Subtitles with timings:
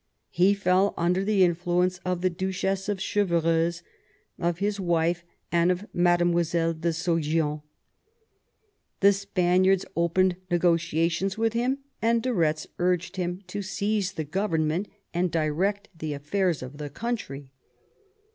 [0.31, 3.83] He fell under the influence of the Duchess of Chevreuse,
[4.39, 6.73] of his wife, and of Madlle.
[6.73, 7.61] de Saugeon.
[9.01, 14.87] The Spaniards opened negotiations with him, and de Retz urged him to seize the government
[15.13, 17.51] and direct the afiairs of the country.